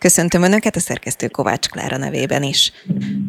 [0.00, 2.72] Köszöntöm Önöket a szerkesztő Kovács Klára nevében is.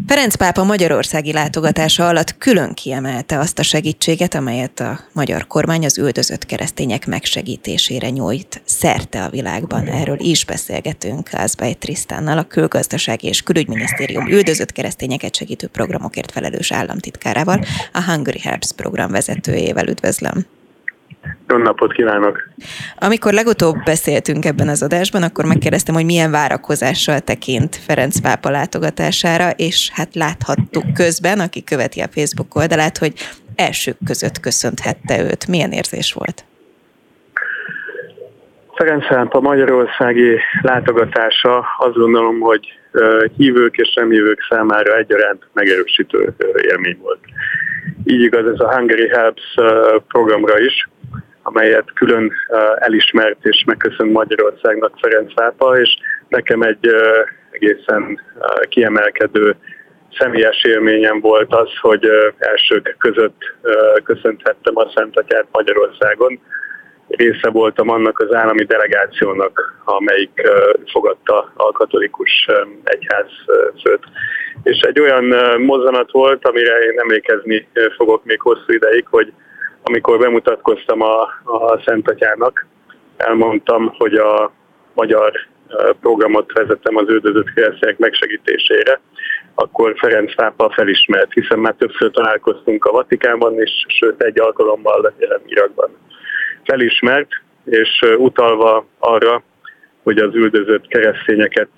[0.07, 5.97] Ferenc pápa magyarországi látogatása alatt külön kiemelte azt a segítséget, amelyet a magyar kormány az
[5.97, 9.87] üldözött keresztények megsegítésére nyújt szerte a világban.
[9.87, 17.65] Erről is beszélgetünk Ázbály Trisztánnal, a Külgazdasági és Külügyminisztérium üldözött keresztényeket segítő programokért felelős államtitkárával,
[17.93, 19.87] a Hungary Helps program vezetőjével.
[19.87, 20.58] Üdvözlöm!
[21.47, 22.49] Jó napot kívánok!
[22.97, 29.49] Amikor legutóbb beszéltünk ebben az adásban, akkor megkérdeztem, hogy milyen várakozással tekint Ferenc pápa látogatására,
[29.49, 33.13] és hát láthattuk közben, aki követi a Facebook oldalát, hogy
[33.55, 35.47] elsők között köszönthette őt.
[35.47, 36.43] Milyen érzés volt?
[38.75, 42.67] Ferenc pápa magyarországi látogatása azt gondolom, hogy
[43.37, 46.35] hívők és nem hívők számára egyaránt megerősítő
[46.71, 47.19] élmény volt.
[48.03, 49.43] Így igaz ez a Hungary Helps
[50.07, 50.89] programra is,
[51.49, 52.31] amelyet külön
[52.75, 56.87] elismert és megköszönt Magyarországnak Ferenc pápa, és nekem egy
[57.51, 58.19] egészen
[58.69, 59.55] kiemelkedő
[60.17, 63.37] személyes élményem volt az, hogy elsők között
[64.03, 66.39] köszönthettem a Szent Atyát Magyarországon.
[67.07, 70.41] Része voltam annak az állami delegációnak, amelyik
[70.91, 72.47] fogadta a katolikus
[72.83, 73.29] egyház
[73.83, 74.03] főt.
[74.63, 75.25] És egy olyan
[75.61, 79.33] mozzanat volt, amire én emlékezni fogok még hosszú ideig, hogy
[79.89, 82.65] amikor bemutatkoztam a, a Szent Atyának,
[83.17, 84.51] elmondtam, hogy a
[84.93, 85.31] magyar
[86.01, 88.99] programot vezettem az üldözött keresztények megsegítésére,
[89.55, 95.13] akkor Ferenc pápa felismert, hiszen már többször találkoztunk a Vatikánban, és sőt egy alkalommal
[95.45, 95.89] Irakban.
[96.63, 97.29] Felismert,
[97.65, 99.43] és utalva arra,
[100.03, 101.69] hogy az üldözött keresztényeket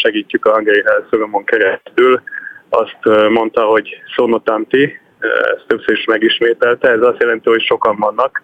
[0.00, 2.22] segítjük a hangeri helszoromon keresztül,
[2.68, 6.88] azt mondta, hogy Sonotanti, ezt többször is megismételte.
[6.88, 8.42] Ez azt jelenti, hogy sokan vannak,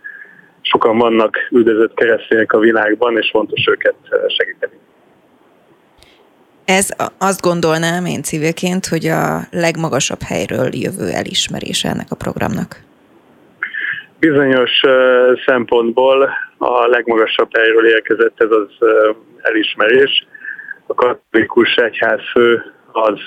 [0.61, 3.95] sokan vannak üldözött keresztények a világban, és fontos őket
[4.39, 4.73] segíteni.
[6.65, 12.81] Ez azt gondolnám én civilként, hogy a legmagasabb helyről jövő elismerése ennek a programnak.
[14.19, 14.71] Bizonyos
[15.47, 18.89] szempontból a legmagasabb helyről érkezett ez az
[19.41, 20.27] elismerés.
[20.87, 22.63] A katolikus egyházfő
[22.93, 23.21] az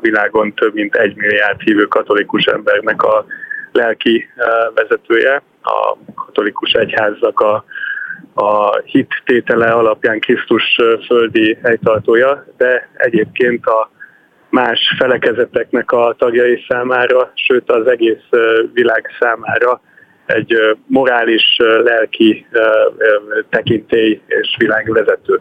[0.00, 3.24] a világon több mint egy milliárd hívő katolikus embernek a
[3.72, 7.64] lelki eh, vezetője, a katolikus egyháznak a,
[8.34, 13.90] a hit tétele alapján Krisztus eh, földi helytartója, de egyébként a
[14.50, 18.40] más felekezeteknek a tagjai számára, sőt az egész eh,
[18.72, 19.80] világ számára
[20.26, 22.46] egy morális, lelki
[23.48, 25.40] tekintély és világvezető.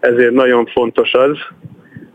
[0.00, 1.38] Ezért nagyon fontos az,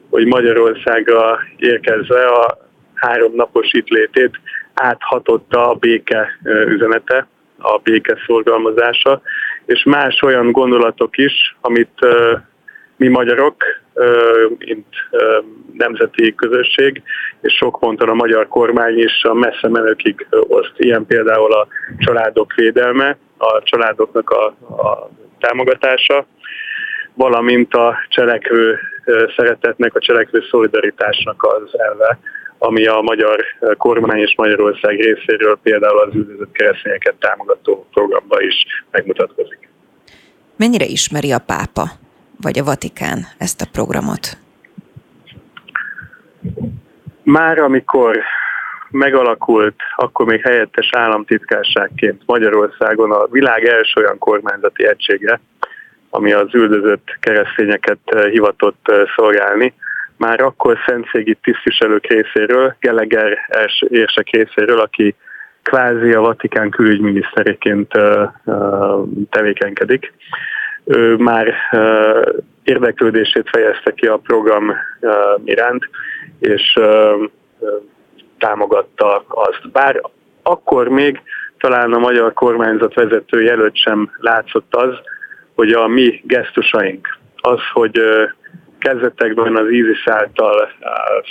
[0.10, 2.58] hogy Magyarországra érkezve a
[2.94, 4.40] három napos itt létét
[4.74, 7.28] áthatotta a béke üzenete,
[7.58, 9.22] a béke szorgalmazása,
[9.66, 12.00] és más olyan gondolatok is, amit
[12.96, 13.56] mi magyarok,
[14.58, 14.88] mint
[15.74, 17.02] nemzeti közösség,
[17.42, 20.74] és sok ponton a magyar kormány is a messze menőkig oszt.
[20.78, 21.68] Ilyen például a
[21.98, 24.46] családok védelme, a családoknak a,
[24.84, 25.10] a
[25.40, 26.26] támogatása,
[27.14, 28.80] valamint a cselekvő
[29.36, 32.20] szeretetnek, a cselekvő szolidaritásnak az elve,
[32.58, 33.46] ami a magyar
[33.78, 39.70] kormány és Magyarország részéről például az üldözött keresztényeket támogató programba is megmutatkozik.
[40.56, 41.84] Mennyire ismeri a pápa
[42.42, 44.38] vagy a Vatikán ezt a programot?
[47.24, 48.20] Már amikor
[48.90, 55.40] megalakult, akkor még helyettes államtitkárságként Magyarországon a világ első olyan kormányzati egysége,
[56.10, 59.74] ami az üldözött keresztényeket eh, hivatott eh, szolgálni.
[60.18, 63.38] Már akkor szentségi tisztviselők részéről, Geleger
[63.88, 65.16] érsek részéről, aki
[65.64, 68.30] kvázi a Vatikán külügyminisztereként eh,
[69.30, 70.14] tevékenykedik.
[70.84, 71.54] Ő már
[72.64, 74.74] érdeklődését fejezte ki a program
[75.44, 75.90] iránt,
[76.40, 76.80] és
[78.38, 79.72] támogatta azt.
[79.72, 80.02] Bár
[80.44, 81.22] akkor még
[81.58, 84.94] talán a magyar kormányzat vezető előtt sem látszott az,
[85.60, 88.02] hogy a mi gesztusaink, az, hogy
[88.80, 90.72] kezdetekben az ISIS által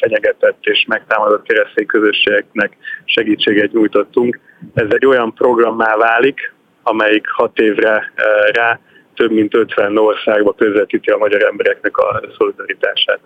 [0.01, 4.41] fenyegetett és megtámadott keresztény közösségeknek segítséget nyújtottunk.
[4.75, 8.13] Ez egy olyan programmá válik, amelyik hat évre
[8.53, 8.81] rá
[9.15, 13.21] több mint 50 országba közvetíti a magyar embereknek a szolidaritását.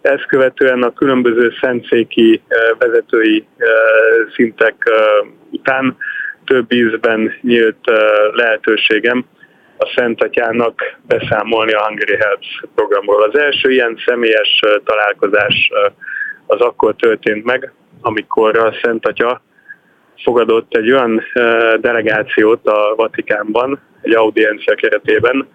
[0.00, 2.42] Ezt követően a különböző szentszéki
[2.78, 3.46] vezetői
[4.34, 4.90] szintek
[5.50, 5.96] után
[6.44, 7.90] több ízben nyílt
[8.32, 9.24] lehetőségem,
[9.76, 13.22] a Szent Atyának beszámolni a Hungary Helps programról.
[13.22, 15.70] Az első ilyen személyes találkozás
[16.46, 19.42] az akkor történt meg, amikor a Szent Atya
[20.22, 21.22] fogadott egy olyan
[21.80, 25.48] delegációt a Vatikánban, egy audiencia keretében,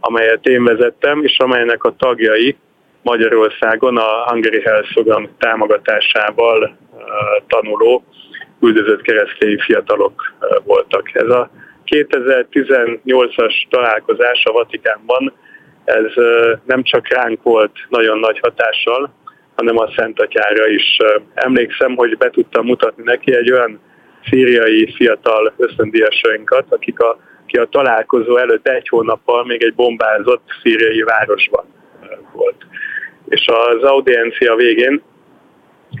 [0.00, 2.56] amelyet én vezettem, és amelynek a tagjai
[3.02, 6.76] Magyarországon a Hungary Health Program támogatásával
[7.46, 8.04] tanuló
[8.60, 10.34] üldözött keresztény fiatalok
[10.64, 11.10] voltak.
[11.14, 11.50] Ez a
[11.90, 15.32] 2018-as találkozás a Vatikánban,
[15.84, 16.12] ez
[16.64, 19.14] nem csak ránk volt nagyon nagy hatással,
[19.54, 20.96] hanem a Szent Atyára is.
[21.34, 23.80] Emlékszem, hogy be tudtam mutatni neki egy olyan
[24.28, 31.02] szíriai fiatal ösztöndíjasainkat, akik a, aki a találkozó előtt egy hónappal még egy bombázott szíriai
[31.02, 31.64] városban
[32.32, 32.66] volt.
[33.28, 35.02] És az audiencia végén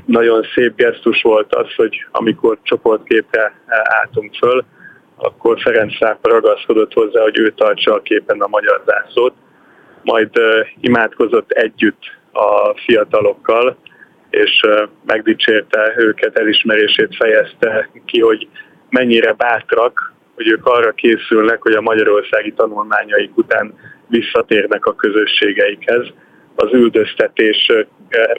[0.04, 4.64] nagyon szép gesztus volt az, hogy amikor csoportképre álltunk föl,
[5.16, 9.34] akkor Ferenc Szápa ragaszkodott hozzá, hogy ő tartsa a képen a magyar zászlót,
[10.02, 10.30] majd
[10.80, 12.02] imádkozott együtt
[12.32, 13.76] a fiatalokkal,
[14.30, 14.60] és
[15.06, 18.48] megdicsérte őket, elismerését fejezte ki, hogy
[18.90, 23.74] mennyire bátrak, hogy ők arra készülnek, hogy a magyarországi tanulmányaik után
[24.08, 26.06] visszatérnek a közösségeikhez,
[26.54, 27.72] az üldöztetés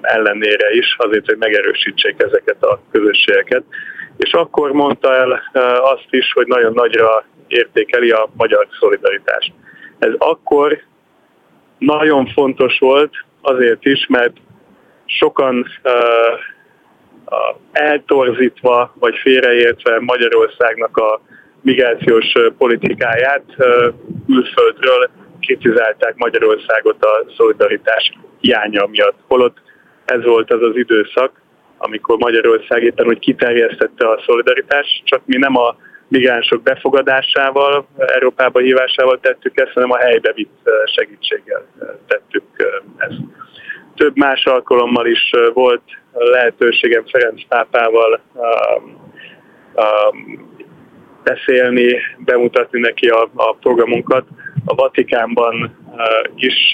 [0.01, 3.63] ellenére is, azért, hogy megerősítsék ezeket a közösségeket.
[4.18, 5.42] És akkor mondta el
[5.81, 9.54] azt is, hogy nagyon nagyra értékeli a magyar szolidaritást.
[10.00, 10.81] Ez akkor
[11.78, 14.38] nagyon fontos volt azért is, mert
[15.06, 15.66] sokan
[17.72, 21.22] eltorzítva vagy félreértve Magyarországnak a
[21.62, 23.44] migrációs politikáját
[24.25, 25.10] külföldről
[25.40, 29.18] kritizálták Magyarországot a szolidaritás hiánya miatt.
[29.28, 29.58] Holott
[30.06, 31.42] ez volt az az időszak,
[31.77, 35.75] amikor Magyarország éppen úgy kiterjesztette a szolidaritást, csak mi nem a
[36.07, 41.65] migránsok befogadásával, Európába hívásával tettük ezt, hanem a helybe vitt segítséggel
[42.07, 42.44] tettük
[42.97, 43.19] ezt.
[43.95, 45.81] Több más alkalommal is volt
[46.12, 48.21] lehetőségem Ferenc pápával
[51.23, 54.27] beszélni, bemutatni neki a, a programunkat.
[54.65, 55.77] A Vatikánban
[56.35, 56.71] is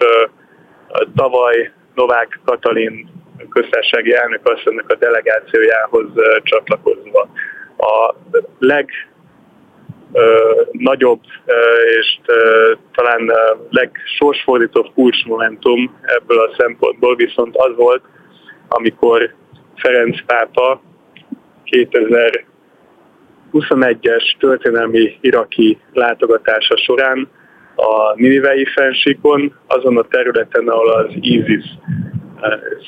[1.15, 6.07] tavaly Novák Katalin köztársasági elnök asszonynak a delegációjához
[6.43, 7.29] csatlakozva.
[7.77, 8.15] A
[8.59, 8.89] leg
[10.71, 11.21] nagyobb
[11.99, 12.19] és
[12.95, 13.31] talán
[13.69, 18.03] legsorsfordítóbb kulcsmomentum ebből a szempontból viszont az volt,
[18.67, 19.33] amikor
[19.75, 20.81] Ferenc pápa
[21.65, 27.29] 2021-es történelmi iraki látogatása során
[27.75, 31.65] a Ninivei fensíkon, azon a területen, ahol az ISIS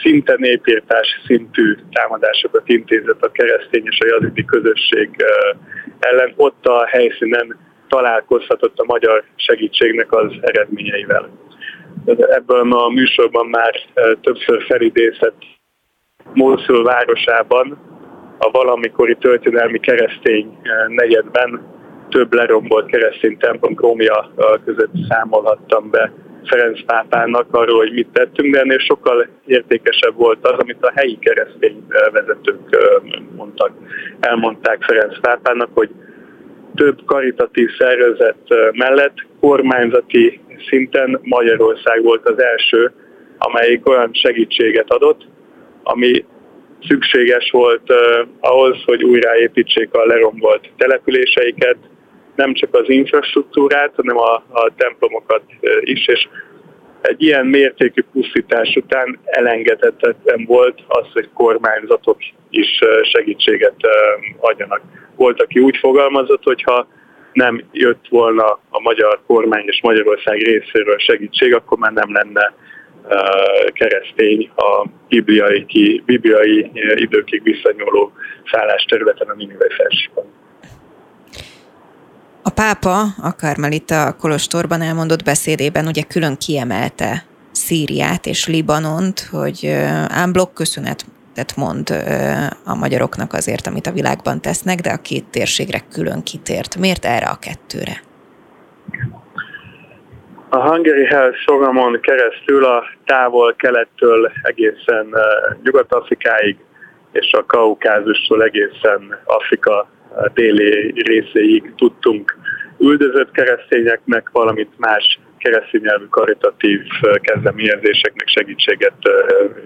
[0.03, 5.09] szinte népírtás szintű támadásokat intézett a keresztény és a jazidi közösség
[5.99, 6.33] ellen.
[6.35, 7.57] Ott a helyszínen
[7.87, 11.29] találkozhatott a magyar segítségnek az eredményeivel.
[12.05, 13.73] Ebből a műsorban már
[14.21, 15.43] többször felidézett
[16.33, 17.77] Mosul városában,
[18.37, 20.57] a valamikori történelmi keresztény
[20.87, 21.73] negyedben
[22.09, 24.31] több lerombolt keresztény templom Rómia
[24.65, 26.11] között számolhattam be
[26.47, 31.17] Ferenc pápának arról, hogy mit tettünk, de ennél sokkal értékesebb volt az, amit a helyi
[31.19, 32.59] keresztény vezetők
[33.35, 33.71] mondtak.
[34.19, 35.89] Elmondták Ferenc pápának, hogy
[36.75, 40.39] több karitatív szervezet mellett kormányzati
[40.69, 42.91] szinten Magyarország volt az első,
[43.37, 45.21] amelyik olyan segítséget adott,
[45.83, 46.25] ami
[46.87, 47.93] szükséges volt
[48.39, 51.77] ahhoz, hogy újraépítsék a lerombolt településeiket,
[52.35, 55.43] nem csak az infrastruktúrát, hanem a, a templomokat
[55.79, 56.27] is, és
[57.01, 62.17] egy ilyen mértékű pusztítás után elengedhetetlen volt az, hogy kormányzatok
[62.49, 63.75] is segítséget
[64.39, 64.81] adjanak.
[65.15, 66.87] Volt, aki úgy fogalmazott, hogyha
[67.33, 72.53] nem jött volna a magyar kormány és Magyarország részéről segítség, akkor már nem lenne
[73.73, 75.65] keresztény a bibliai,
[76.05, 78.11] bibliai időkig visszanyúló
[78.87, 80.25] területen a Ninive felsikon.
[82.47, 89.65] A pápa a Karmelita Kolostorban elmondott beszédében ugye külön kiemelte Szíriát és Libanont, hogy
[90.07, 91.89] ámblok köszönetet mond
[92.65, 96.75] a magyaroknak azért, amit a világban tesznek, de a két térségre külön kitért.
[96.77, 98.01] Miért erre a kettőre?
[100.49, 105.07] A Hungary Health programon keresztül a távol-kelettől egészen
[105.63, 106.57] Nyugat-Afrikáig
[107.11, 109.87] és a Kaukázustól egészen Afrika
[110.33, 112.37] déli részéig tudtunk
[112.79, 116.81] üldözött keresztényeknek, valamint más keresztény nyelvű karitatív
[117.21, 118.93] kezdeményezéseknek segítséget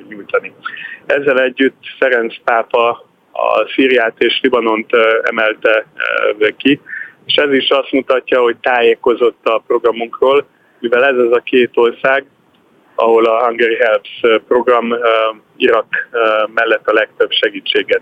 [0.09, 0.53] nyújtani.
[1.05, 2.89] Ezzel együtt Ferenc pápa
[3.31, 4.89] a Szíriát és Libanont
[5.21, 5.85] emelte
[6.57, 6.79] ki,
[7.25, 10.45] és ez is azt mutatja, hogy tájékozott a programunkról,
[10.79, 12.25] mivel ez az a két ország,
[12.95, 14.95] ahol a Hungary Helps program
[15.57, 16.09] Irak
[16.53, 18.01] mellett a legtöbb segítséget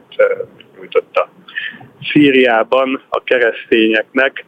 [0.77, 1.29] nyújtotta.
[2.11, 4.45] Szíriában a keresztényeknek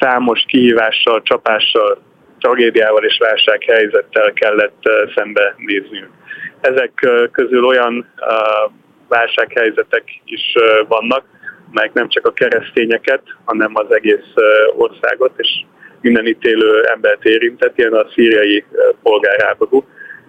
[0.00, 2.02] számos kihívással, csapással
[2.40, 4.82] tragédiával és válsághelyzettel kellett
[5.14, 6.10] szembe nézniük.
[6.60, 8.12] Ezek közül olyan
[9.08, 10.54] válsághelyzetek is
[10.88, 11.24] vannak,
[11.72, 14.32] melyek nem csak a keresztényeket, hanem az egész
[14.76, 15.48] országot és
[16.00, 18.64] minden itt élő embert érintett, ilyen a szíriai
[19.02, 19.84] polgárháború,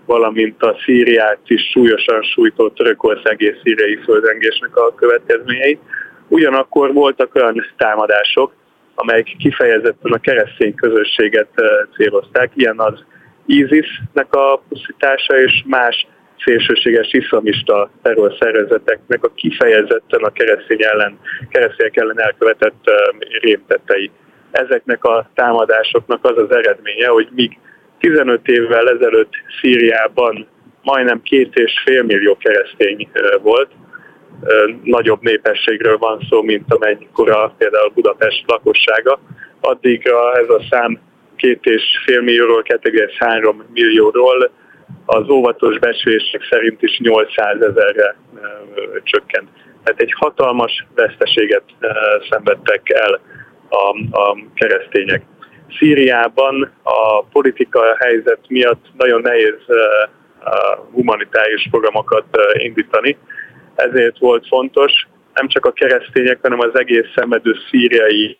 [0.09, 5.79] valamint a Szíriát is súlyosan sújtott Törökország és szíriai földrengésnek a következményei.
[6.27, 8.53] Ugyanakkor voltak olyan támadások,
[8.95, 11.49] amelyek kifejezetten a keresztény közösséget
[11.95, 13.03] célozták, ilyen az
[13.45, 16.07] ISIS-nek a pusztítása és más
[16.45, 22.83] szélsőséges iszlamista terrorszervezeteknek a kifejezetten a keresztény ellen, keresztények ellen elkövetett
[23.41, 24.11] rémtettei.
[24.51, 27.59] Ezeknek a támadásoknak az az eredménye, hogy míg
[27.99, 30.47] 15 évvel ezelőtt Szíriában
[30.83, 33.09] majdnem két és fél millió keresztény
[33.41, 33.69] volt,
[34.83, 39.19] nagyobb népességről van szó, mint amennyikora például Budapest lakossága.
[39.59, 40.99] Addig ez a szám
[41.35, 44.51] két és fél millióról 2,3 millióról
[45.05, 48.15] az óvatos becslések szerint is 800 ezerre
[49.03, 49.49] csökkent.
[49.83, 51.63] Tehát egy hatalmas veszteséget
[52.29, 53.19] szenvedtek el
[53.69, 55.23] a, a keresztények.
[55.77, 59.55] Szíriában a politika helyzet miatt nagyon nehéz
[60.91, 63.17] humanitárius programokat indítani,
[63.75, 68.37] ezért volt fontos nem csak a keresztények, hanem az egész szemedő szíriai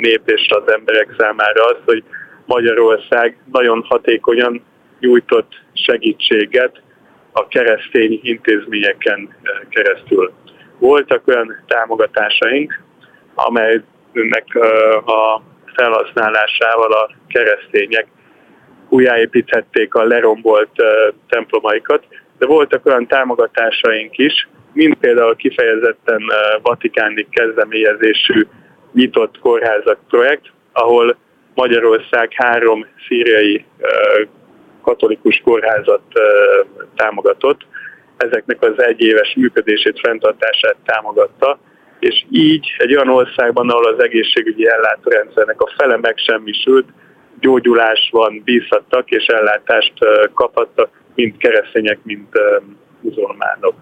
[0.00, 2.04] nép és az emberek számára az, hogy
[2.44, 4.64] Magyarország nagyon hatékonyan
[5.00, 6.82] nyújtott segítséget
[7.32, 9.36] a keresztény intézményeken
[9.68, 10.32] keresztül.
[10.78, 12.82] Voltak olyan támogatásaink,
[13.34, 14.54] amelynek
[15.04, 15.40] a
[15.76, 18.06] felhasználásával a keresztények
[18.88, 20.70] újjáépíthették a lerombolt
[21.28, 22.04] templomaikat,
[22.38, 26.22] de voltak olyan támogatásaink is, mint például kifejezetten
[26.62, 28.46] vatikáni kezdeményezésű
[28.92, 31.16] nyitott kórházak projekt, ahol
[31.54, 33.64] Magyarország három szíriai
[34.82, 36.02] katolikus kórházat
[36.96, 37.66] támogatott,
[38.16, 41.58] ezeknek az egyéves működését, fenntartását támogatta,
[41.98, 46.88] és így egy olyan országban, ahol az egészségügyi ellátórendszernek a fele megsemmisült,
[47.40, 49.92] gyógyulás van, bízhattak és ellátást
[50.34, 52.26] kaphattak, mind keresztények, mind
[53.00, 53.74] muzulmánok.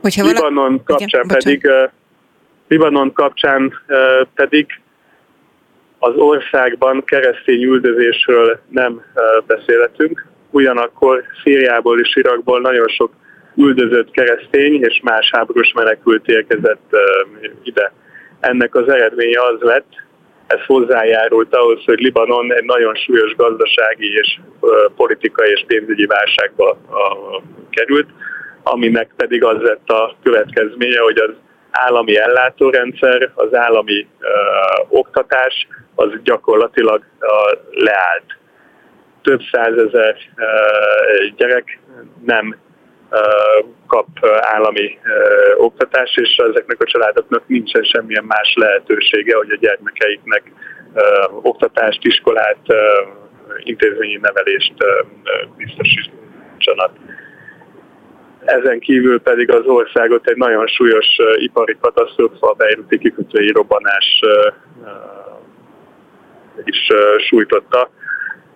[0.00, 1.70] Hogyha Libanon kapcsán Igen, pedig
[2.68, 3.72] Libanon kapcsán
[4.34, 4.80] pedig
[5.98, 9.02] az országban keresztény üldözésről nem
[9.46, 13.12] beszélhetünk, ugyanakkor Szíriából és Irakból nagyon sok
[13.56, 16.96] üldözött keresztény és más háborús menekült érkezett
[17.62, 17.92] ide.
[18.40, 19.88] Ennek az eredménye az lett,
[20.46, 24.38] ez hozzájárult ahhoz, hogy Libanon egy nagyon súlyos gazdasági és
[24.96, 26.78] politikai és pénzügyi válságba
[27.70, 28.08] került,
[28.62, 31.30] aminek pedig az lett a következménye, hogy az
[31.70, 34.06] állami ellátórendszer, az állami
[34.88, 37.04] oktatás az gyakorlatilag
[37.70, 38.38] leállt.
[39.22, 40.44] Több százezer ö,
[41.36, 41.78] gyerek
[42.24, 42.56] nem
[43.86, 44.06] kap
[44.40, 44.98] állami
[45.56, 50.42] oktatást, és ezeknek a családoknak nincsen semmilyen más lehetősége, hogy a gyermekeiknek
[51.42, 52.58] oktatást, iskolát,
[53.58, 54.74] intézményi nevelést
[55.56, 56.92] biztosítsanak.
[58.44, 64.20] Ezen kívül pedig az országot egy nagyon súlyos ipari katasztrófa, a Beiruti kikötői robbanás
[66.64, 66.86] is
[67.28, 67.90] sújtotta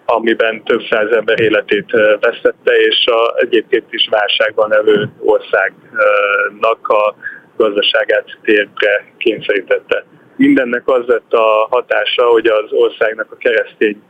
[0.04, 7.14] amiben több száz ember életét vesztette, és a, egyébként is válságban levő országnak a
[7.56, 10.04] gazdaságát térre kényszerítette.
[10.36, 14.02] Mindennek az lett a hatása, hogy az országnak a keresztény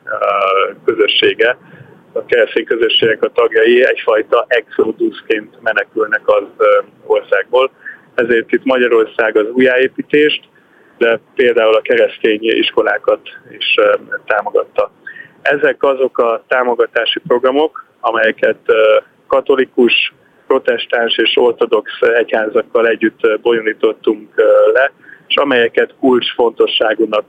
[0.84, 1.58] közössége,
[2.12, 6.44] a keresztény közösségek a tagjai egyfajta exodusként menekülnek az
[7.06, 7.70] országból.
[8.14, 10.40] Ezért itt Magyarország az újjáépítést,
[10.98, 13.20] de például a keresztény iskolákat
[13.58, 13.74] is
[14.26, 14.90] támogatta.
[15.44, 18.58] Ezek azok a támogatási programok, amelyeket
[19.26, 20.12] katolikus,
[20.46, 24.32] protestáns és ortodox egyházakkal együtt bonyolítottunk
[24.72, 24.92] le,
[25.28, 27.24] és amelyeket kulcsfontosságúnak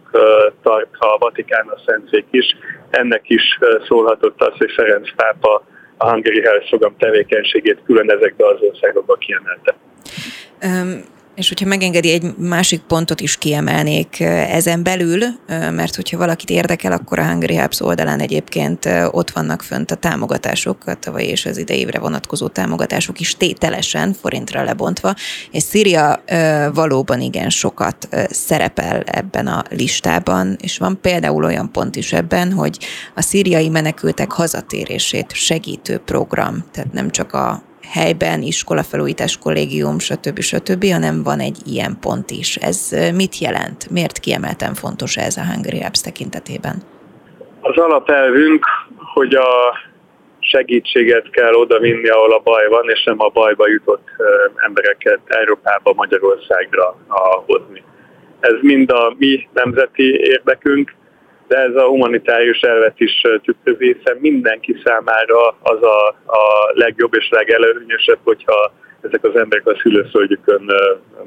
[0.64, 2.56] tart a Vatikán a Szentszék is.
[2.90, 5.64] Ennek is szólhatott az, hogy Ferenc pápa
[5.98, 9.76] a Hungary Health program tevékenységét külön ezekbe az országokba kiemelte.
[10.64, 16.92] Um és hogyha megengedi, egy másik pontot is kiemelnék ezen belül, mert hogyha valakit érdekel,
[16.92, 21.58] akkor a Hungary Hubs oldalán egyébként ott vannak fönt a támogatások, a tavaly és az
[21.58, 25.14] idejévre vonatkozó támogatások is tételesen, forintra lebontva,
[25.52, 26.24] és Szíria
[26.74, 32.78] valóban igen sokat szerepel ebben a listában, és van például olyan pont is ebben, hogy
[33.16, 40.40] a szíriai menekültek hazatérését segítő program, tehát nem csak a helyben, iskolafelújítás, kollégium, stb.
[40.40, 42.56] stb., hanem van egy ilyen pont is.
[42.56, 43.90] Ez mit jelent?
[43.90, 46.76] Miért kiemelten fontos ez a Hungary Apps tekintetében?
[47.62, 48.66] Az alapelvünk,
[49.14, 49.50] hogy a
[50.40, 54.08] segítséget kell oda vinni, ahol a baj van, és nem a bajba jutott
[54.56, 56.98] embereket Európába, Magyarországra
[57.46, 57.84] hozni.
[58.40, 60.94] Ez mind a mi nemzeti érdekünk,
[61.48, 67.30] de ez a humanitárius elvet is tükrözi, hiszen mindenki számára az a, a legjobb és
[67.30, 70.72] legelőnyösebb, hogyha ezek az emberek a szülőföldjükön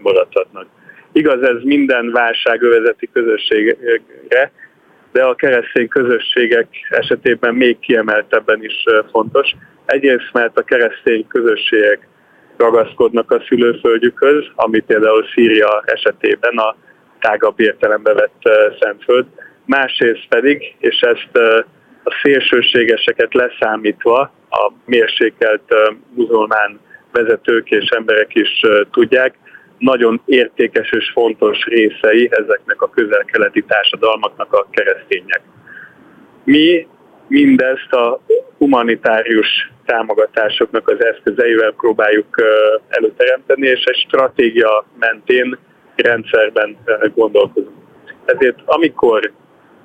[0.02, 0.66] maradhatnak.
[1.12, 4.52] Igaz, ez minden válságövezeti közösségre,
[5.12, 9.54] de a keresztény közösségek esetében még kiemeltebben is fontos.
[9.86, 12.08] Egyrészt, mert a keresztény közösségek
[12.56, 16.76] ragaszkodnak a szülőföldjükhöz, ami például Szíria esetében a
[17.20, 18.42] tágabb értelembe vett
[18.80, 19.26] Szentföld.
[19.68, 21.36] Másrészt pedig, és ezt
[22.04, 24.20] a szélsőségeseket leszámítva
[24.50, 25.74] a mérsékelt
[26.14, 26.80] muzulmán
[27.12, 28.60] vezetők és emberek is
[28.90, 29.34] tudják,
[29.78, 35.40] nagyon értékes és fontos részei ezeknek a közel-keleti társadalmaknak a keresztények.
[36.44, 36.86] Mi
[37.26, 38.20] mindezt a
[38.58, 42.42] humanitárius támogatásoknak az eszközeivel próbáljuk
[42.88, 45.58] előteremteni, és egy stratégia mentén
[45.96, 46.76] rendszerben
[47.14, 47.76] gondolkozunk.
[48.24, 49.32] Ezért amikor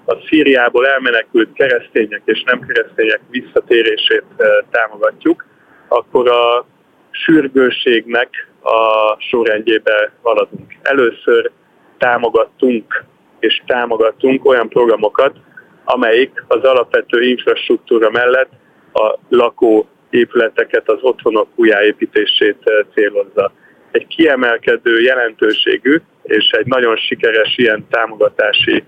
[0.05, 4.23] a Szíriából elmenekült keresztények és nem keresztények visszatérését
[4.71, 5.45] támogatjuk,
[5.87, 6.65] akkor a
[7.11, 10.73] sürgőségnek a sorrendjébe haladunk.
[10.81, 11.51] Először
[11.97, 13.03] támogattunk
[13.39, 15.35] és támogatunk olyan programokat,
[15.83, 18.49] amelyik az alapvető infrastruktúra mellett
[18.93, 22.57] a lakó épületeket, az otthonok újjáépítését
[22.93, 23.51] célozza.
[23.91, 28.83] Egy kiemelkedő jelentőségű és egy nagyon sikeres ilyen támogatási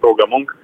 [0.00, 0.56] programunk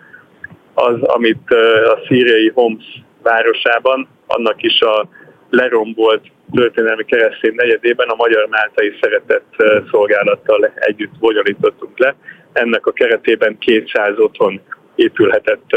[0.75, 1.51] az, amit
[1.95, 2.85] a szíriai Homs
[3.23, 5.09] városában, annak is a
[5.51, 9.55] lerombolt történelmi keresztény negyedében a Magyar Máltai Szeretett
[9.91, 12.15] Szolgálattal együtt bonyolítottunk le.
[12.53, 14.61] Ennek a keretében 200 otthon
[14.95, 15.71] épülhetett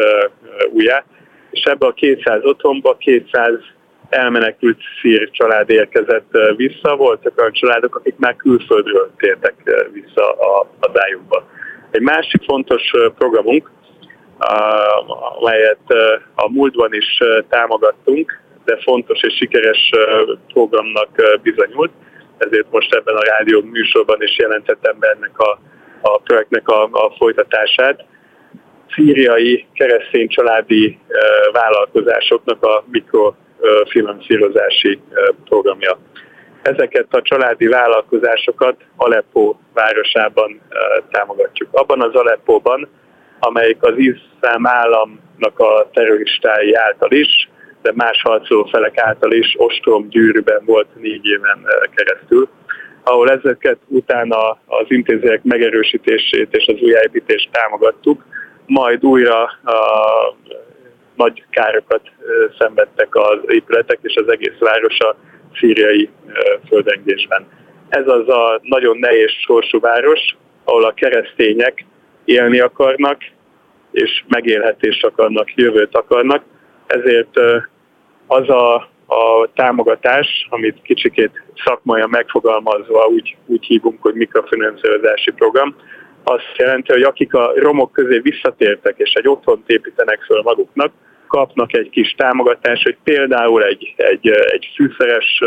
[0.72, 1.04] újjá,
[1.52, 3.54] és ebbe a 200 otthonba 200
[4.14, 9.54] elmenekült szír család érkezett vissza, voltak olyan családok, akik már külföldről tértek
[9.92, 11.48] vissza a hazájukba.
[11.92, 13.72] Egy másik fontos programunk,
[15.40, 15.86] amelyet
[16.36, 17.18] a múltban is
[17.50, 19.90] támogattunk, de fontos és sikeres
[20.54, 21.92] programnak bizonyult,
[22.38, 25.60] ezért most ebben a rádió műsorban is jelentettem be ennek a,
[26.02, 28.06] a projektnek a, a folytatását.
[28.96, 31.00] Szíriai keresztény családi
[31.52, 32.84] vállalkozásoknak a
[33.64, 35.00] mikrofinanszírozási
[35.46, 35.98] programja.
[36.62, 40.62] Ezeket a családi vállalkozásokat Aleppo városában
[41.12, 41.70] támogatjuk.
[41.72, 42.90] Abban az Aleppóban,
[43.40, 47.48] amelyik az iszlám államnak a terroristái által is
[47.82, 52.48] de más harcoló felek által is ostrom gyűrűben volt négy éven keresztül,
[53.04, 58.26] ahol ezeket utána az intézmények megerősítését és az újjáépítést támogattuk,
[58.66, 59.80] majd újra a
[61.16, 62.02] nagy károkat
[62.60, 65.16] szenvedtek az épületek és az egész város a
[65.60, 66.10] szíriai
[66.68, 67.48] földrengésben.
[67.90, 70.20] Ez az a nagyon nehéz sorsú város,
[70.64, 71.86] ahol a keresztények
[72.26, 73.18] élni akarnak,
[73.92, 76.44] és megélhetést akarnak, jövőt akarnak,
[76.88, 77.40] ezért
[78.28, 85.76] az a, a támogatás, amit kicsikét szakmaja megfogalmazva úgy, úgy hívunk, hogy mikrofinanszírozási program,
[86.24, 90.92] azt jelenti, hogy akik a romok közé visszatértek és egy otthont építenek föl maguknak,
[91.28, 95.40] kapnak egy kis támogatást, hogy például egy, egy, egy fűszeres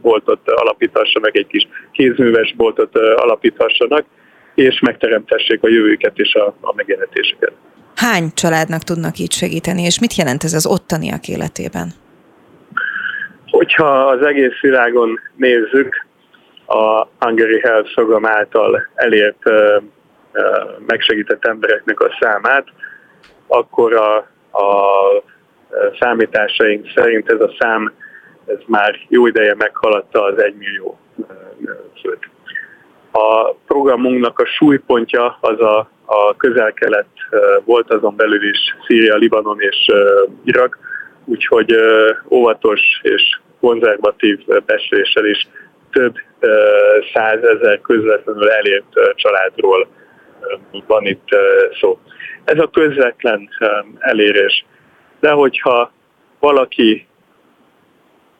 [0.00, 4.04] boltot alapíthassanak, egy kis kézműves boltot alapíthassanak,
[4.54, 7.52] és megteremtessék a jövőket és a, a megélhetéseket.
[7.94, 11.88] Hány családnak tudnak így segíteni, és mit jelent ez az ottaniak életében?
[13.50, 16.06] Hogyha az egész világon nézzük,
[16.66, 19.42] a Hungary Health program által elért
[20.86, 22.66] megsegített embereknek a számát,
[23.46, 24.16] akkor a,
[24.58, 24.72] a
[25.98, 27.92] számításaink szerint ez a szám
[28.46, 30.98] ez már jó ideje meghaladta az 1 millió
[32.02, 32.28] főt.
[33.12, 37.06] A programunknak a súlypontja az a, a közel-kelet
[37.64, 39.86] volt, azon belül is Szíria, Libanon és
[40.44, 40.78] Irak,
[41.24, 41.74] úgyhogy
[42.28, 45.48] óvatos és konzervatív beszéléssel is
[45.92, 46.14] több
[47.14, 49.88] százezer közvetlenül elért családról
[50.86, 51.28] van itt
[51.80, 51.98] szó.
[52.44, 53.48] Ez a közvetlen
[53.98, 54.64] elérés.
[55.20, 55.92] De hogyha
[56.38, 57.06] valaki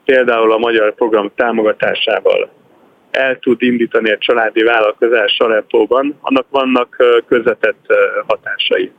[0.05, 2.51] például a magyar program támogatásával
[3.11, 7.87] el tud indítani egy családi vállalkozás Aleppóban, annak vannak közvetett
[8.27, 8.91] hatásai.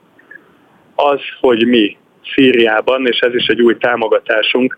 [0.95, 1.97] Az, hogy mi
[2.33, 4.77] Szíriában, és ez is egy új támogatásunk,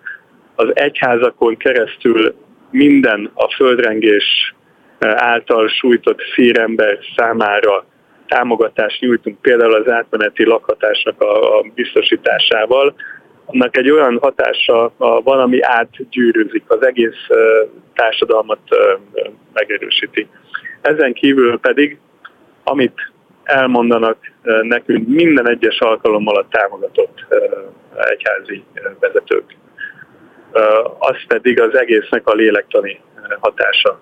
[0.56, 2.36] az egyházakon keresztül
[2.70, 4.56] minden a földrengés
[5.00, 7.86] által sújtott szírember számára
[8.28, 12.96] támogatást nyújtunk például az átmeneti lakhatásnak a, a biztosításával,
[13.46, 17.28] annak egy olyan hatása van, ami átgyűrűzik, az egész
[17.94, 18.60] társadalmat
[19.54, 20.28] megerősíti.
[20.82, 21.98] Ezen kívül pedig,
[22.64, 23.12] amit
[23.44, 24.18] elmondanak
[24.62, 27.26] nekünk minden egyes alkalommal a támogatott
[27.96, 28.64] egyházi
[29.00, 29.56] vezetők.
[31.00, 33.00] Az pedig az egésznek a lélektani
[33.40, 34.00] hatása.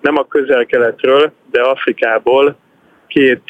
[0.00, 2.56] Nem a közel-keletről, de Afrikából
[3.14, 3.42] két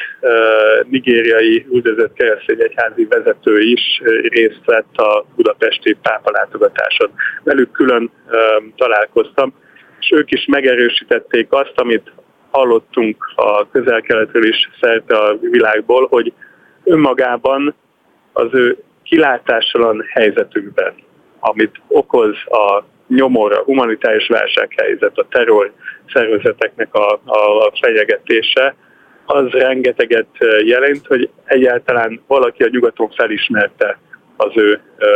[0.88, 7.10] nigériai üldözött keresztény egyházi vezető is részt vett a budapesti pápalátogatáson.
[7.42, 8.10] Velük külön
[8.76, 9.54] találkoztam,
[10.00, 12.12] és ők is megerősítették azt, amit
[12.50, 16.32] hallottunk a közel-keletről is szerte a világból, hogy
[16.84, 17.74] önmagában
[18.32, 20.94] az ő kilátásalan helyzetükben,
[21.40, 25.72] amit okoz a nyomor, a humanitárius válsághelyzet, a terror
[26.12, 28.74] szervezeteknek a, a fenyegetése,
[29.26, 30.26] az rengeteget
[30.64, 33.98] jelent, hogy egyáltalán valaki a nyugaton felismerte
[34.36, 35.06] az ő ö,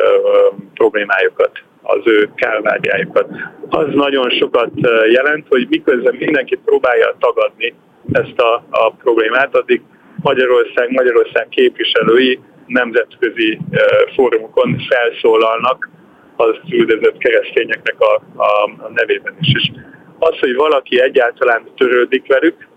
[0.75, 1.51] problémájukat,
[1.83, 3.29] az ő kárvágyájukat.
[3.69, 4.71] Az nagyon sokat
[5.11, 7.75] jelent, hogy miközben mindenki próbálja tagadni
[8.13, 9.83] ezt a, a problémát, addig
[10.23, 13.79] Magyarország, Magyarország képviselői nemzetközi ö,
[14.15, 15.89] fórumokon felszólalnak
[16.37, 19.53] az üldözött keresztényeknek a, a, a nevében is.
[19.55, 19.71] És
[20.19, 22.68] az, hogy valaki egyáltalán törődik velük,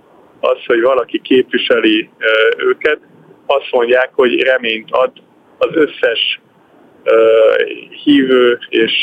[0.41, 2.09] az, hogy valaki képviseli
[2.57, 2.99] őket,
[3.45, 5.11] azt mondják, hogy reményt ad
[5.57, 6.39] az összes
[8.03, 9.01] hívő és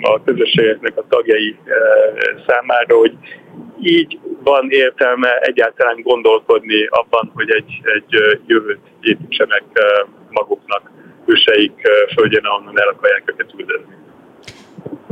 [0.00, 1.56] a közösségeknek a tagjai
[2.46, 3.12] számára, hogy
[3.82, 9.62] így van értelme egyáltalán gondolkodni abban, hogy egy, egy jövőt építsenek
[10.28, 10.90] maguknak
[11.26, 11.72] őseik
[12.14, 13.98] földjén, ahonnan el akarják őket üldözni.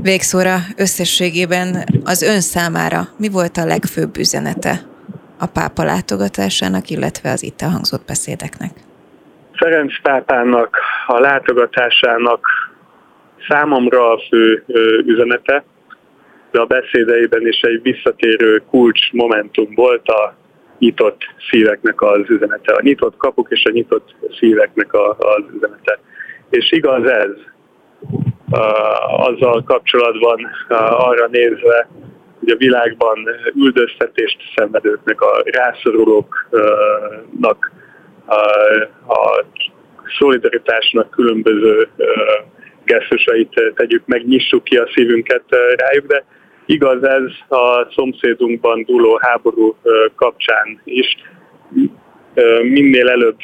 [0.02, 4.80] Végszóra összességében az ön számára mi volt a legfőbb üzenete
[5.38, 8.70] a pápa látogatásának, illetve az itt elhangzott beszédeknek?
[9.52, 12.46] Ferenc pápának a látogatásának
[13.48, 14.64] számomra a fő
[15.06, 15.64] üzenete,
[16.50, 20.34] de a beszédeiben is egy visszatérő kulcs momentum volt a
[20.78, 21.20] nyitott
[21.50, 25.98] szíveknek az üzenete, a nyitott kapuk és a nyitott szíveknek az üzenete.
[26.50, 27.30] És igaz ez,
[29.16, 30.46] azzal kapcsolatban
[30.90, 31.88] arra nézve,
[32.38, 37.72] hogy a világban üldöztetést szenvedőknek, a rászorulóknak,
[39.06, 39.44] a,
[40.18, 41.88] szolidaritásnak különböző
[42.84, 45.42] gesztusait tegyük meg, nyissuk ki a szívünket
[45.76, 46.24] rájuk, de
[46.66, 49.76] igaz ez a szomszédunkban dúló háború
[50.14, 51.16] kapcsán is.
[52.62, 53.38] Minél előbb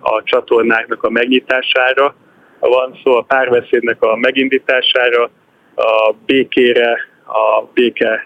[0.00, 2.14] a csatornáknak a megnyitására
[2.58, 5.30] van szó, a párbeszédnek a megindítására,
[5.74, 8.22] a békére, a béke eh,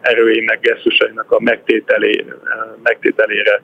[0.00, 2.34] erőinek, gesztusainak a megtételé, eh,
[2.82, 3.62] megtételére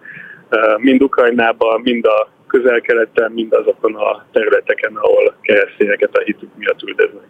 [0.48, 6.82] eh, mind Ukrajnában, mind a közel-keleten, mind azokon a területeken, ahol keresztényeket a hitük miatt
[6.82, 7.26] üldöznek.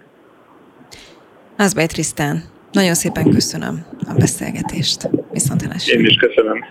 [1.56, 5.08] Ázbej Trisztán, nagyon szépen köszönöm a beszélgetést.
[5.32, 6.64] Viszont Én is köszönöm.